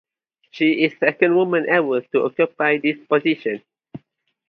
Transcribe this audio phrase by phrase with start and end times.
[0.49, 3.61] She is the second woman ever to occupy this position.